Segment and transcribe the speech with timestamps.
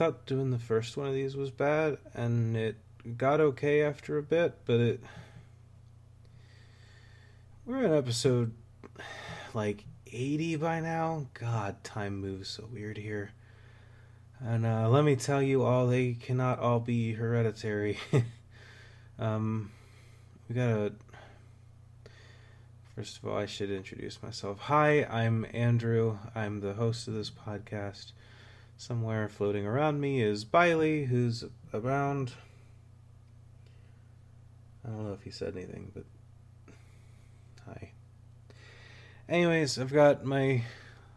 [0.00, 2.74] thought doing the first one of these was bad, and it
[3.18, 5.00] got okay after a bit, but it.
[7.66, 8.54] We're in episode
[9.52, 11.26] like 80 by now.
[11.34, 13.32] God, time moves so weird here.
[14.38, 17.98] And uh, let me tell you all, they cannot all be hereditary.
[19.18, 19.70] um,
[20.48, 20.94] we gotta.
[22.96, 24.60] First of all, I should introduce myself.
[24.60, 26.16] Hi, I'm Andrew.
[26.34, 28.12] I'm the host of this podcast.
[28.80, 31.44] Somewhere floating around me is Biley, who's
[31.74, 32.32] around.
[34.82, 36.04] I don't know if he said anything, but
[37.66, 37.92] hi.
[39.28, 40.62] Anyways, I've got my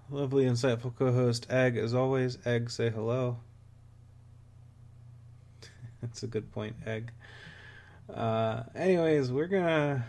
[0.09, 2.37] lovely, insightful co host, Egg, as always.
[2.45, 3.37] Egg, say hello.
[6.01, 7.13] That's a good point, Egg.
[8.13, 10.05] Uh, anyways, we're gonna.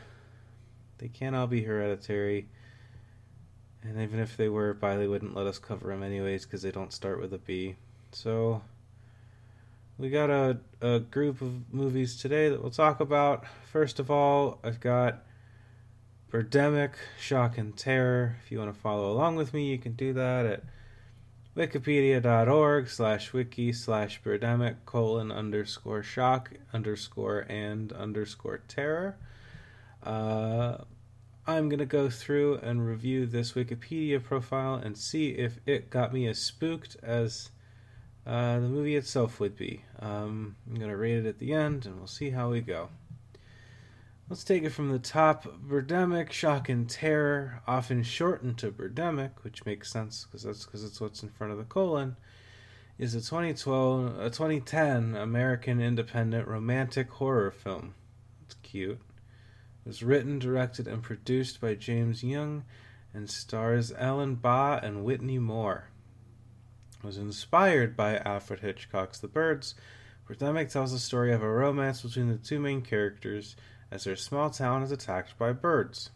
[0.98, 2.48] They can't all be hereditary.
[3.84, 6.92] And even if they were, Biley wouldn't let us cover them anyways because they don't
[6.92, 7.76] start with a B.
[8.12, 8.62] So,
[9.98, 13.44] we got a, a group of movies today that we'll talk about.
[13.70, 15.22] First of all, I've got
[16.32, 18.36] Birdemic, Shock and Terror.
[18.44, 20.64] If you want to follow along with me, you can do that at
[21.56, 29.16] wikipedia.org slash wiki slash Birdemic colon underscore shock underscore and underscore terror.
[30.02, 30.78] Uh,
[31.46, 36.14] I'm going to go through and review this Wikipedia profile and see if it got
[36.14, 37.50] me as spooked as
[38.26, 39.84] uh, the movie itself would be.
[40.00, 42.88] Um, I'm going to rate it at the end and we'll see how we go.
[44.30, 45.44] Let's take it from the top.
[45.44, 50.98] Birdemic, shock and terror, often shortened to Birdemic, which makes sense because that's because it's
[50.98, 52.16] what's in front of the colon,
[52.96, 57.94] is a 2012, a 2010 American independent romantic horror film.
[58.46, 58.98] It's cute.
[59.84, 62.62] Was written, directed, and produced by James Nguyen
[63.12, 65.88] and stars Alan Bagh and Whitney Moore.
[66.98, 69.74] It was inspired by Alfred Hitchcock's The Birds.
[70.26, 73.56] Birdemic tells the story of a romance between the two main characters
[73.90, 76.10] as their small town is attacked by birds.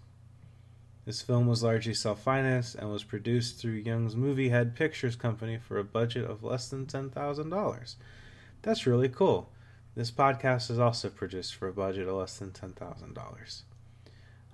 [1.04, 5.58] This film was largely self financed and was produced through Nguyen's Movie Head Pictures Company
[5.58, 7.94] for a budget of less than $10,000.
[8.62, 9.50] That's really cool.
[9.98, 13.62] This podcast is also produced for a budget of less than $10,000.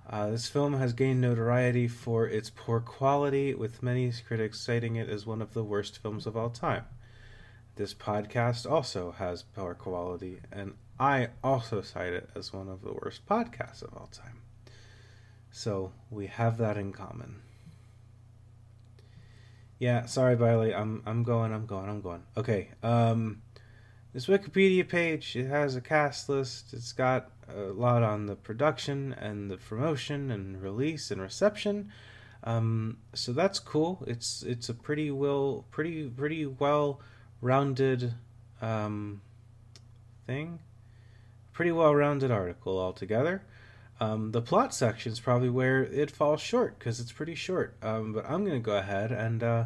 [0.09, 5.07] Uh, this film has gained notoriety for its poor quality, with many critics citing it
[5.07, 6.85] as one of the worst films of all time.
[7.75, 12.93] This podcast also has poor quality, and I also cite it as one of the
[12.93, 14.41] worst podcasts of all time.
[15.51, 17.43] So we have that in common.
[19.77, 20.75] Yeah, sorry, Biley.
[20.75, 21.53] I'm I'm going.
[21.53, 21.87] I'm going.
[21.87, 22.23] I'm going.
[22.35, 22.69] Okay.
[22.81, 23.43] Um,
[24.15, 26.73] this Wikipedia page it has a cast list.
[26.73, 31.91] It's got a lot on the production and the promotion and release and reception.
[32.45, 34.05] Um, so that's cool.
[34.07, 37.01] It's it's a pretty well pretty pretty well
[37.41, 38.13] rounded
[38.61, 39.21] um,
[40.25, 40.59] thing.
[41.51, 43.43] Pretty well rounded article altogether.
[43.99, 47.75] Um, the plot section is probably where it falls short because it's pretty short.
[47.81, 49.65] Um, but I'm to go ahead and uh,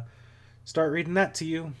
[0.64, 1.72] start reading that to you.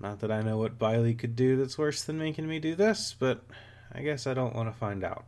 [0.00, 3.14] Not that I know what Biley could do that's worse than making me do this,
[3.18, 3.44] but
[3.92, 5.26] I guess I don't want to find out.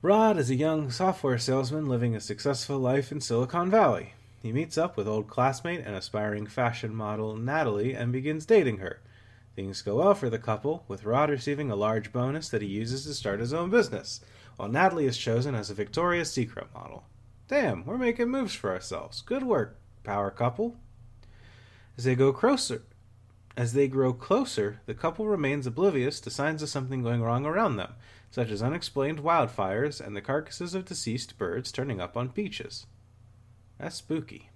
[0.00, 4.14] Rod is a young software salesman living a successful life in Silicon Valley.
[4.40, 9.00] He meets up with old classmate and aspiring fashion model Natalie and begins dating her.
[9.56, 13.04] Things go well for the couple, with Rod receiving a large bonus that he uses
[13.04, 14.20] to start his own business,
[14.56, 17.04] while Natalie is chosen as a Victoria's Secret model.
[17.48, 19.20] Damn, we're making moves for ourselves.
[19.20, 20.76] Good work, power couple.
[21.98, 22.84] As they go closer,
[23.56, 27.74] as they grow closer, the couple remains oblivious to signs of something going wrong around
[27.74, 27.94] them,
[28.30, 32.86] such as unexplained wildfires and the carcasses of deceased birds turning up on beaches.
[33.78, 34.50] That's spooky.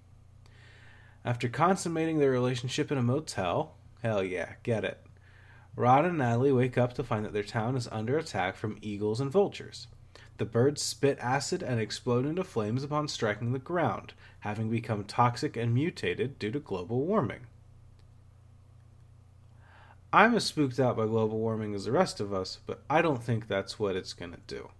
[1.25, 5.05] After consummating their relationship in a motel, hell yeah, get it.
[5.75, 9.19] Rod and Natalie wake up to find that their town is under attack from eagles
[9.19, 9.87] and vultures.
[10.43, 14.11] The birds spit acid and explode into flames upon striking the ground,
[14.41, 17.47] having become toxic and mutated due to global warming.
[20.11, 23.23] I'm as spooked out by global warming as the rest of us, but I don't
[23.23, 24.71] think that's what it's going to do.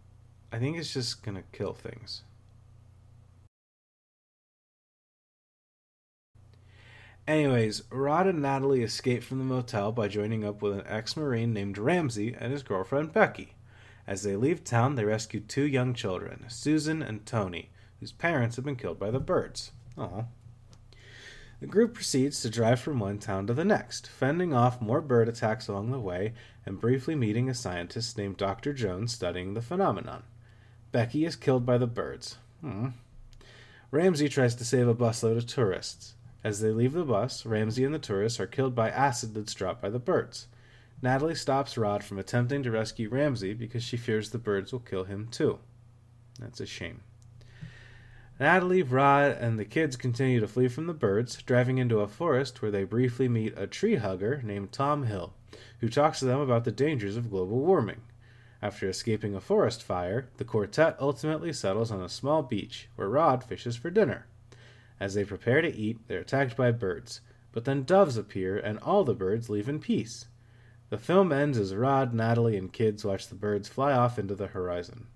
[0.52, 2.24] I think it's just going to kill things.
[7.26, 11.54] Anyways, Rod and Natalie escape from the motel by joining up with an ex Marine
[11.54, 13.56] named Ramsey and his girlfriend Becky.
[14.06, 17.70] As they leave town, they rescue two young children, Susan and Tony,
[18.00, 19.72] whose parents have been killed by the birds.
[19.98, 20.26] Aww.
[21.62, 25.30] The group proceeds to drive from one town to the next, fending off more bird
[25.30, 26.34] attacks along the way
[26.66, 28.74] and briefly meeting a scientist named Dr.
[28.74, 30.24] Jones studying the phenomenon.
[30.92, 32.38] Becky is killed by the birds.
[32.60, 32.90] Hmm.
[33.92, 36.16] Ramsey tries to save a busload of tourists.
[36.44, 39.82] As they leave the bus, Ramsey and the tourists are killed by acid that's dropped
[39.82, 40.48] by the birds.
[41.04, 45.04] Natalie stops Rod from attempting to rescue Ramsey because she fears the birds will kill
[45.04, 45.60] him too.
[46.40, 47.02] That's a shame.
[48.40, 52.62] Natalie, Rod, and the kids continue to flee from the birds, driving into a forest
[52.62, 55.34] where they briefly meet a tree hugger named Tom Hill,
[55.82, 58.04] who talks to them about the dangers of global warming.
[58.62, 63.44] After escaping a forest fire, the quartet ultimately settles on a small beach where Rod
[63.44, 64.28] fishes for dinner.
[65.02, 67.20] As they prepare to eat, they're attacked by birds,
[67.52, 70.28] but then doves appear and all the birds leave in peace.
[70.94, 74.46] The film ends as Rod, Natalie, and kids watch the birds fly off into the
[74.46, 75.08] horizon.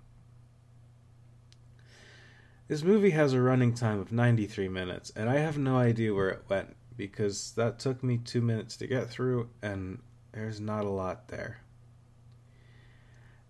[2.68, 6.30] This movie has a running time of 93 minutes, and I have no idea where
[6.30, 10.00] it went because that took me two minutes to get through, and
[10.32, 11.60] there's not a lot there.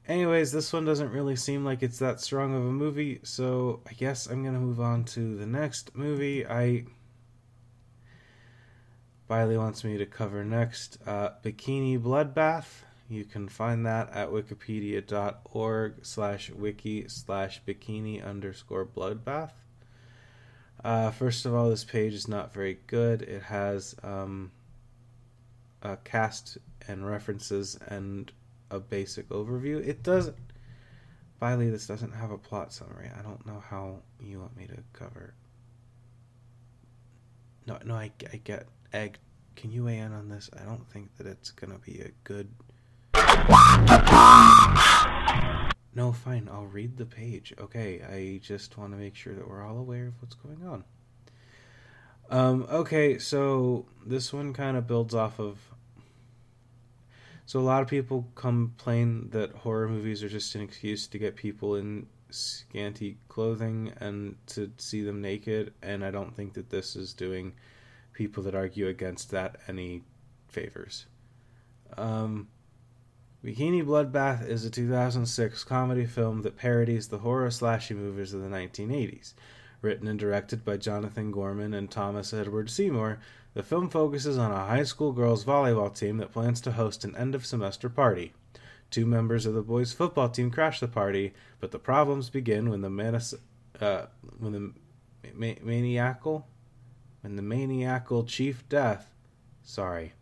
[0.06, 3.94] Anyways, this one doesn't really seem like it's that strong of a movie, so I
[3.94, 6.46] guess I'm gonna move on to the next movie.
[6.46, 6.88] I
[9.30, 12.84] Biley wants me to cover next uh, Bikini Bloodbath.
[13.10, 19.52] You can find that at wikipedia.org slash wiki slash bikini underscore bloodbath.
[20.84, 23.22] Uh, first of all, this page is not very good.
[23.22, 24.52] It has um,
[25.82, 26.58] a cast
[26.88, 28.32] and references and
[28.70, 29.86] a basic overview.
[29.86, 30.36] It doesn't.
[31.42, 33.10] Biley, this doesn't have a plot summary.
[33.18, 35.34] I don't know how you want me to cover.
[37.66, 39.18] No, no, I, I get egg.
[39.56, 40.50] Can you weigh in on this?
[40.60, 42.50] I don't think that it's gonna be a good
[45.96, 46.48] no, fine.
[46.52, 47.54] I'll read the page.
[47.60, 50.84] Okay, I just want to make sure that we're all aware of what's going on.
[52.30, 55.58] Um, okay, so this one kind of builds off of.
[57.48, 61.36] So a lot of people complain that horror movies are just an excuse to get
[61.36, 66.96] people in scanty clothing and to see them naked, and I don't think that this
[66.96, 67.54] is doing
[68.18, 70.02] people that argue against that any
[70.50, 71.06] favors.
[71.96, 72.48] Um,
[73.46, 78.50] Bikini Bloodbath is a 2006 comedy film that parodies the horror slashy movies of the
[78.50, 79.34] 1980s.
[79.84, 83.20] Written and directed by Jonathan Gorman and Thomas Edward Seymour,
[83.54, 87.16] the film focuses on a high school girls volleyball team that plans to host an
[87.16, 88.34] end of semester party.
[88.90, 92.82] Two members of the boys' football team crash the party, but the problems begin when
[92.82, 93.36] the manis-
[93.80, 94.08] uh,
[94.40, 94.74] when the
[95.36, 96.48] ma- maniacal
[97.22, 99.14] when the maniacal chief death
[99.64, 100.14] sorry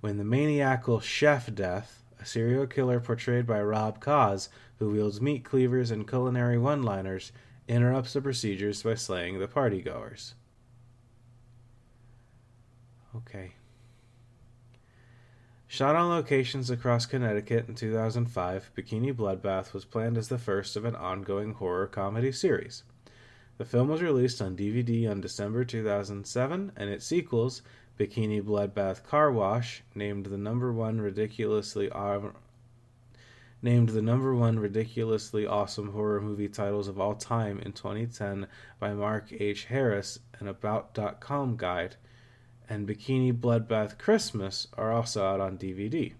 [0.00, 4.48] when the maniacal chef death a serial killer portrayed by Rob Kaz,
[4.78, 7.32] who wields meat cleavers and culinary one liners,
[7.66, 10.34] interrupts the procedures by slaying the partygoers.
[13.16, 13.54] Okay.
[15.66, 20.84] Shot on locations across Connecticut in 2005, Bikini Bloodbath was planned as the first of
[20.84, 22.84] an ongoing horror comedy series.
[23.58, 27.62] The film was released on DVD on December 2007, and its sequels,
[27.98, 31.90] Bikini Bloodbath Car Wash, named the number one ridiculously
[33.62, 38.48] named the number one ridiculously awesome horror movie titles of all time in 2010
[38.80, 39.66] by Mark H.
[39.66, 41.96] Harris, an About.com guide,
[42.68, 46.14] and Bikini Bloodbath Christmas are also out on DVD.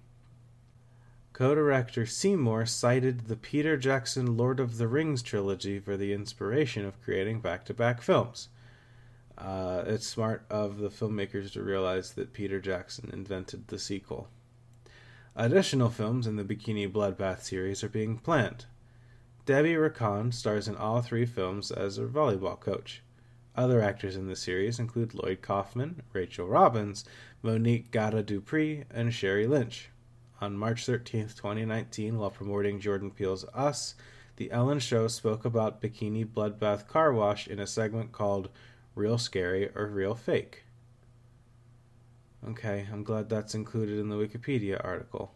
[1.33, 6.85] Co director Seymour cited the Peter Jackson Lord of the Rings trilogy for the inspiration
[6.85, 8.49] of creating back to back films.
[9.39, 14.29] Uh, it's smart of the filmmakers to realize that Peter Jackson invented the sequel.
[15.35, 18.67] Additional films in the Bikini Bloodbath series are being planned.
[19.47, 23.03] Debbie Rochon stars in all three films as a volleyball coach.
[23.57, 27.07] Other actors in the series include Lloyd Kaufman, Rachel Robbins,
[27.43, 29.89] Monique Gada Dupree, and Sherry Lynch.
[30.43, 33.95] On March 13, 2019, while promoting Jordan Peele's Us,
[34.35, 38.49] The Ellen Show spoke about Bikini Bloodbath Car Wash in a segment called
[38.97, 40.65] real scary or real fake.
[42.45, 45.33] Okay, I'm glad that's included in the Wikipedia article.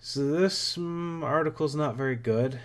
[0.00, 2.58] So this mm, article is not very good.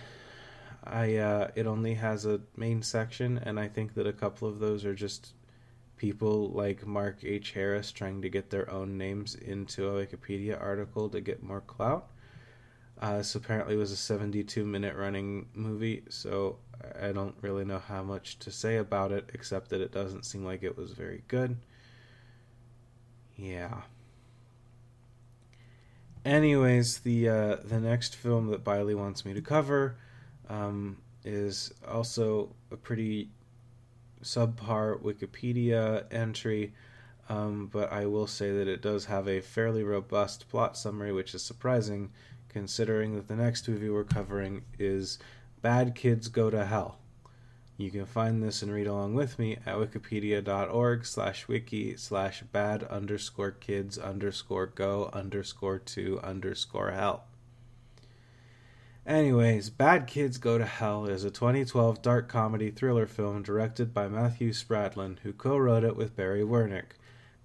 [0.82, 4.58] I uh, it only has a main section, and I think that a couple of
[4.58, 5.32] those are just
[6.04, 7.52] people like Mark H.
[7.52, 12.10] Harris trying to get their own names into a Wikipedia article to get more clout.
[13.00, 16.58] Uh, this apparently was a 72 minute running movie, so
[17.02, 20.44] I don't really know how much to say about it, except that it doesn't seem
[20.44, 21.56] like it was very good.
[23.34, 23.80] Yeah.
[26.22, 29.96] Anyways, the uh, the next film that Biley wants me to cover
[30.50, 33.30] um, is also a pretty
[34.24, 36.72] subpar Wikipedia entry,
[37.28, 41.34] um, but I will say that it does have a fairly robust plot summary, which
[41.34, 42.10] is surprising
[42.48, 45.18] considering that the next movie we're covering is
[45.62, 46.98] Bad Kids Go to Hell.
[47.76, 52.84] You can find this and read along with me at wikipedia.org slash wiki slash bad
[52.84, 57.24] underscore kids underscore go underscore to underscore hell.
[59.06, 64.08] Anyways, Bad Kids Go to Hell is a 2012 dark comedy thriller film directed by
[64.08, 66.92] Matthew Spradlin, who co wrote it with Barry Wernick,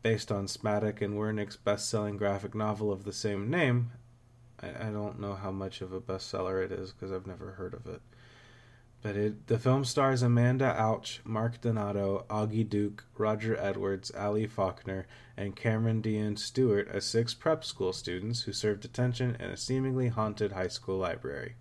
[0.01, 3.91] based on Smadek and Wernick's best selling graphic novel of the same name.
[4.61, 7.73] I, I don't know how much of a bestseller it is because I've never heard
[7.73, 8.01] of it.
[9.01, 15.07] But it, the film stars Amanda Alch, Marc Donato, Augie Duke, Roger Edwards, Ali Faulkner,
[15.37, 20.09] and Cameron Deane Stewart as six prep school students who served detention in a seemingly
[20.09, 21.55] haunted high school library.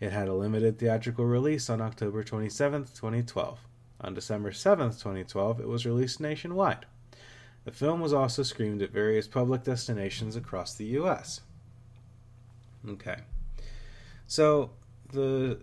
[0.00, 3.60] It had a limited theatrical release on October 27, 2012.
[4.00, 6.86] On December 7, 2012, it was released nationwide.
[7.64, 11.42] The film was also screened at various public destinations across the U.S.
[12.88, 13.18] Okay.
[14.26, 14.70] So,
[15.12, 15.60] the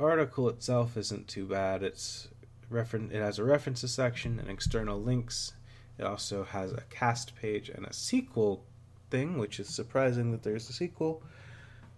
[0.00, 1.82] article itself isn't too bad.
[1.82, 2.28] It's
[2.72, 5.52] referen- it has a references section and external links.
[5.98, 8.64] It also has a cast page and a sequel
[9.10, 11.22] thing, which is surprising that there's a sequel,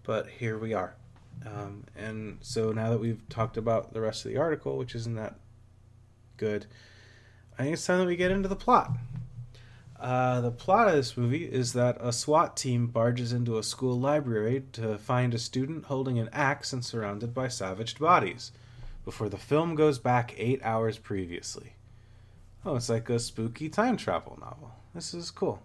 [0.03, 0.95] but here we are.
[1.45, 5.15] Um, and so now that we've talked about the rest of the article, which isn't
[5.15, 5.35] that
[6.37, 6.65] good,
[7.57, 8.91] I think it's time that we get into the plot.
[9.99, 13.97] Uh, the plot of this movie is that a SWAT team barges into a school
[13.97, 18.51] library to find a student holding an axe and surrounded by savaged bodies,
[19.05, 21.73] before the film goes back eight hours previously.
[22.65, 24.71] Oh, it's like a spooky time travel novel.
[24.93, 25.61] This is cool.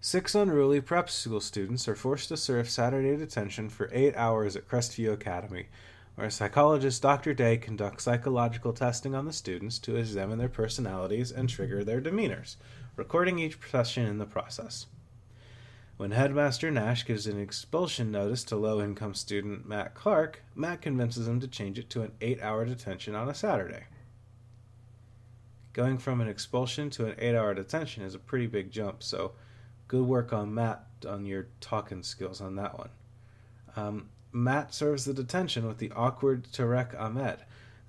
[0.00, 4.66] Six unruly prep school students are forced to serve Saturday detention for eight hours at
[4.66, 5.66] Crestview Academy,
[6.14, 7.34] where psychologist Dr.
[7.34, 12.56] Day conducts psychological testing on the students to examine their personalities and trigger their demeanors
[13.00, 14.84] recording each session in the process.
[15.96, 21.26] When Headmaster Nash gives an expulsion notice to low income student Matt Clark, Matt convinces
[21.26, 23.84] him to change it to an eight hour detention on a Saturday.
[25.72, 29.32] Going from an expulsion to an eight hour detention is a pretty big jump, so
[29.88, 32.90] good work on Matt on your talking skills on that one.
[33.76, 37.38] Um, Matt serves the detention with the awkward Tarek Ahmed,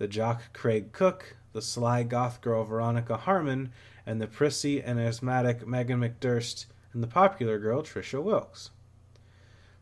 [0.01, 3.71] the jock Craig Cook, the sly goth girl Veronica Harmon,
[4.03, 8.71] and the prissy and asthmatic Megan McDurst and the popular girl Trisha Wilkes.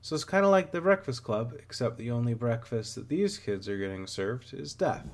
[0.02, 3.70] So it's kind of like the Breakfast Club, except the only breakfast that these kids
[3.70, 5.06] are getting served is death.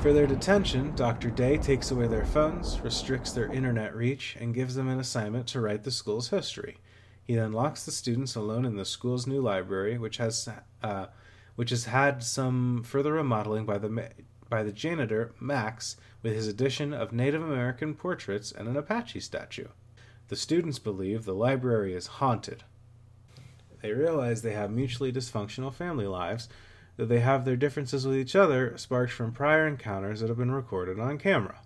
[0.00, 1.28] For their detention, Dr.
[1.28, 5.60] Day takes away their phones, restricts their internet reach, and gives them an assignment to
[5.60, 6.78] write the school's history.
[7.24, 10.48] He then locks the students alone in the school's new library, which has
[10.82, 11.06] uh,
[11.56, 14.10] which has had some further remodeling by the
[14.48, 19.66] by the janitor, Max, with his addition of Native American portraits and an Apache statue.
[20.28, 22.62] The students believe the library is haunted.
[23.82, 26.48] They realize they have mutually dysfunctional family lives,
[26.96, 30.52] that they have their differences with each other sparked from prior encounters that have been
[30.52, 31.60] recorded on camera.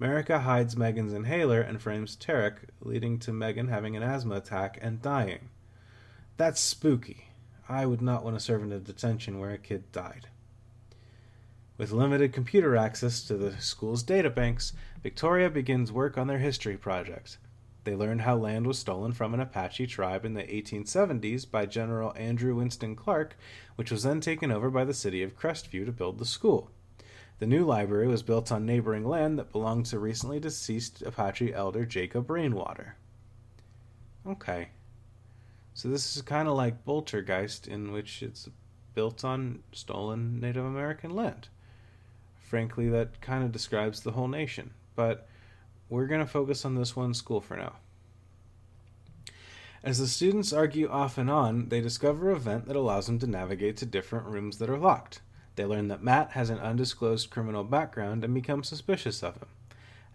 [0.00, 5.02] America hides Megan's inhaler and frames Tarek, leading to Megan having an asthma attack and
[5.02, 5.48] dying.
[6.36, 7.27] That's spooky.
[7.68, 10.28] I would not want to serve in a detention where a kid died.
[11.76, 14.72] With limited computer access to the school's databanks,
[15.02, 17.38] Victoria begins work on their history project.
[17.84, 22.12] They learn how land was stolen from an Apache tribe in the 1870s by General
[22.16, 23.36] Andrew Winston Clark,
[23.76, 26.70] which was then taken over by the city of Crestview to build the school.
[27.38, 31.86] The new library was built on neighboring land that belonged to recently deceased Apache elder
[31.86, 32.96] Jacob Rainwater.
[34.26, 34.70] Okay.
[35.78, 38.48] So this is kind of like Poltergeist, in which it's
[38.94, 41.48] built on stolen Native American land
[42.48, 44.70] frankly, that kind of describes the whole nation.
[44.96, 45.28] But
[45.88, 47.74] we're going to focus on this one school for now.
[49.84, 53.26] As the students argue off and on, they discover a vent that allows them to
[53.26, 55.20] navigate to different rooms that are locked.
[55.54, 59.48] They learn that Matt has an undisclosed criminal background and become suspicious of him.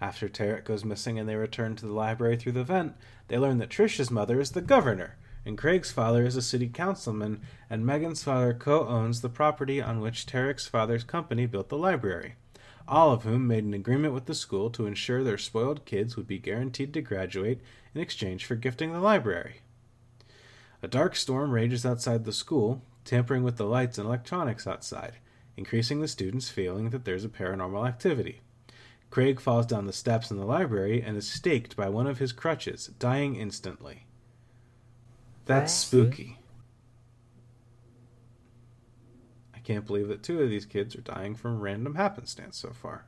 [0.01, 2.96] After Tarek goes missing and they return to the library through the vent,
[3.29, 7.41] they learn that Trisha's mother is the governor, and Craig's father is a city councilman,
[7.69, 12.35] and Megan's father co owns the property on which Tarek's father's company built the library,
[12.88, 16.27] all of whom made an agreement with the school to ensure their spoiled kids would
[16.27, 17.62] be guaranteed to graduate
[17.93, 19.62] in exchange for gifting the library.
[20.81, 25.15] A dark storm rages outside the school, tampering with the lights and electronics outside,
[25.55, 28.41] increasing the students' feeling that there's a paranormal activity.
[29.09, 32.31] Craig falls down the steps in the library and is staked by one of his
[32.31, 34.02] crutches, dying instantly.
[35.45, 36.39] That's spooky.
[39.53, 43.05] I can't believe that two of these kids are dying from random happenstance so far.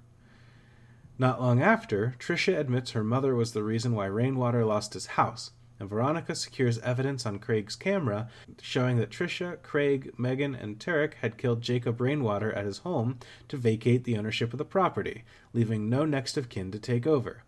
[1.18, 5.52] Not long after, Trisha admits her mother was the reason why Rainwater lost his house,
[5.80, 8.28] and Veronica secures evidence on Craig's camera
[8.62, 13.56] showing that Trisha, Craig, Megan, and Tarek had killed Jacob Rainwater at his home to
[13.56, 15.24] vacate the ownership of the property,
[15.54, 17.45] leaving no next of kin to take over.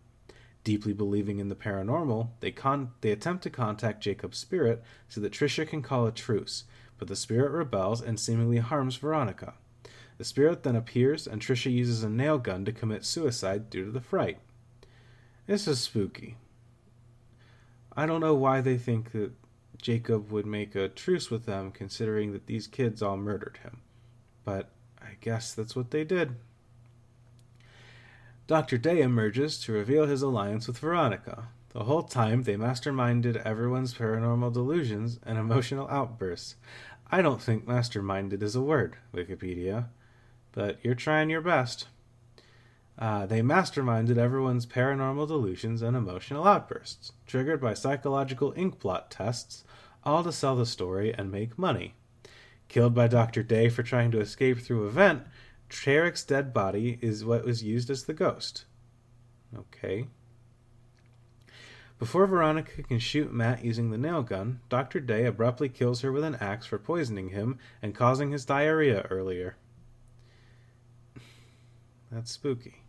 [0.64, 5.32] Deeply believing in the paranormal, they, con- they attempt to contact Jacob's spirit so that
[5.32, 6.66] Trisha can call a truce,
[6.98, 9.54] but the spirit rebels and seemingly harms Veronica.
[10.18, 13.92] The spirit then appears, and Trisha uses a nail gun to commit suicide due to
[13.92, 14.40] the fright.
[15.46, 16.38] This is spooky.
[17.96, 19.32] I don't know why they think that
[19.82, 23.82] Jacob would make a truce with them, considering that these kids all murdered him.
[24.44, 24.72] But
[25.02, 26.36] I guess that's what they did.
[28.48, 28.78] Dr.
[28.78, 31.50] Day emerges to reveal his alliance with Veronica.
[31.72, 36.56] The whole time, they masterminded everyone's paranormal delusions and emotional outbursts.
[37.12, 39.88] I don't think masterminded is a word, Wikipedia,
[40.54, 41.88] but you're trying your best.
[42.98, 49.66] Uh, they masterminded everyone's paranormal delusions and emotional outbursts, triggered by psychological inkblot tests,
[50.06, 51.96] all to sell the story and make money.
[52.70, 53.44] Killed by Dr.
[53.44, 55.24] Day for trying to escape through a vent,
[55.70, 58.66] Tarek's dead body is what was used as the ghost.
[59.56, 60.08] Okay.
[62.00, 65.00] Before Veronica can shoot Matt using the nail gun, Dr.
[65.00, 69.58] Day abruptly kills her with an axe for poisoning him and causing his diarrhea earlier.
[72.12, 72.84] That's spooky.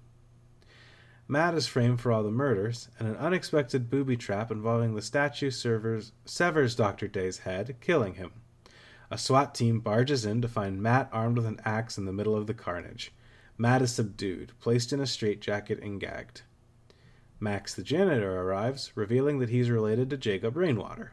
[1.27, 5.51] Matt is framed for all the murders, and an unexpected booby trap involving the statue
[5.51, 7.09] severs Dr.
[7.09, 8.33] Day's head, killing him.
[9.11, 12.37] A SWAT team barges in to find Matt armed with an axe in the middle
[12.37, 13.13] of the carnage.
[13.57, 16.43] Matt is subdued, placed in a straitjacket, and gagged.
[17.41, 21.13] Max the janitor arrives, revealing that he's related to Jacob Rainwater.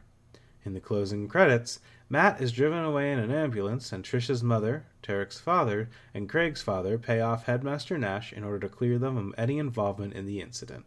[0.64, 5.40] In the closing credits, Matt is driven away in an ambulance, and Trisha's mother, Tarek's
[5.40, 9.58] father, and Craig's father pay off Headmaster Nash in order to clear them of any
[9.58, 10.84] involvement in the incident.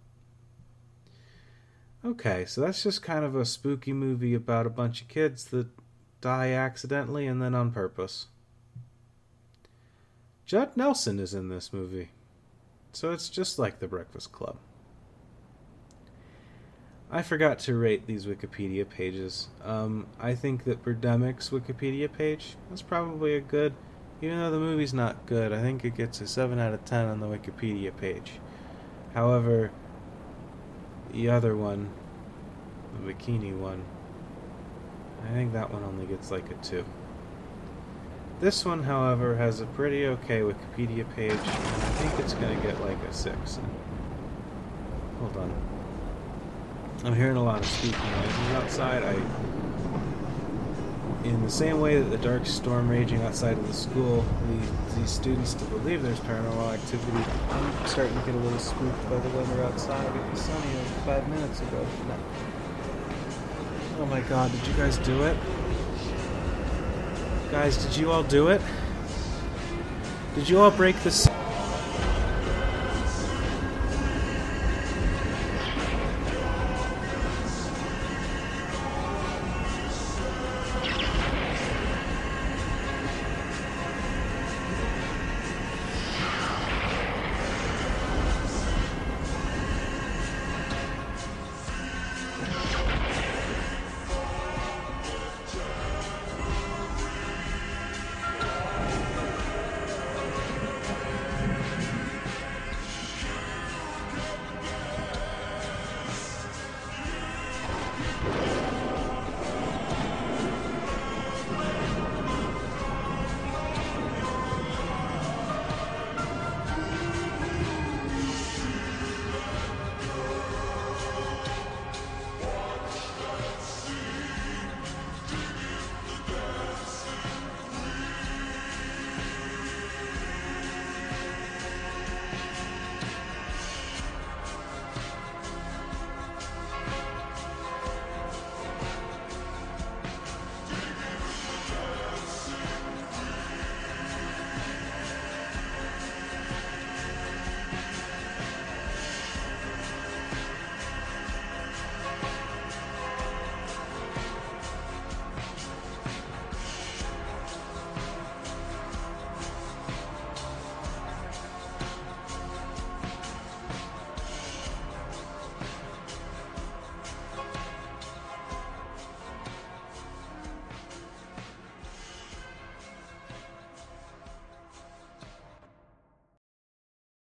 [2.05, 5.67] Okay, so that's just kind of a spooky movie about a bunch of kids that
[6.21, 8.27] die accidentally and then on purpose.
[10.45, 12.10] Judd Nelson is in this movie,
[12.91, 14.58] so it's just like The Breakfast Club.
[17.12, 19.47] I forgot to rate these Wikipedia pages.
[19.63, 23.73] Um, I think that Birdemic's Wikipedia page is probably a good,
[24.21, 27.08] even though the movie's not good, I think it gets a 7 out of 10
[27.08, 28.34] on the Wikipedia page.
[29.13, 29.71] However,
[31.12, 31.89] the other one,
[32.93, 33.84] the bikini one,
[35.25, 36.84] I think that one only gets like a 2.
[38.39, 42.65] This one, however, has a pretty okay Wikipedia page, and I think it's going to
[42.65, 43.60] get like a 6.
[45.19, 45.53] Hold on.
[47.03, 49.03] I'm hearing a lot of speaking noises outside.
[49.03, 49.13] I,
[51.25, 55.10] in the same way that the dark storm raging outside of the school leads these
[55.10, 59.29] students to believe there's paranormal activity, I'm starting to get a little spooked by the
[59.38, 60.15] weather outside.
[60.15, 61.86] It was sunny five minutes ago.
[63.99, 65.35] Oh my god, did you guys do it?
[67.51, 68.62] Guys, did you all do it?
[70.35, 71.27] Did you all break this?